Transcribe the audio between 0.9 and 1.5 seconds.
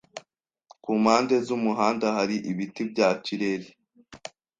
mpande